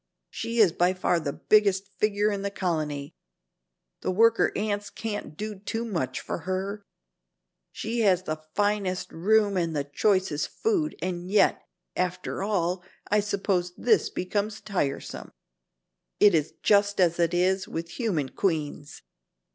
She 0.31 0.57
is 0.57 0.71
by 0.71 0.95
far 0.95 1.19
the 1.19 1.31
biggest 1.31 1.91
figure 1.99 2.31
in 2.31 2.41
the 2.41 2.49
colony. 2.49 3.13
The 4.01 4.09
worker 4.09 4.51
ants 4.55 4.89
can't 4.89 5.37
do 5.37 5.59
too 5.59 5.85
much 5.85 6.19
for 6.21 6.39
her. 6.39 6.83
She 7.71 7.99
has 7.99 8.23
the 8.23 8.37
finest 8.55 9.11
room 9.11 9.57
and 9.57 9.75
the 9.75 9.83
choicest 9.83 10.47
food, 10.47 10.95
and 11.03 11.29
yet, 11.29 11.61
after 11.95 12.41
all, 12.41 12.83
I 13.11 13.19
suppose 13.19 13.73
this 13.77 14.09
becomes 14.09 14.59
tiresome. 14.59 15.33
It 16.19 16.33
is 16.33 16.55
just 16.63 16.99
as 16.99 17.19
it 17.19 17.35
is 17.35 17.67
with 17.67 17.89
human 17.89 18.29
queens. 18.29 19.03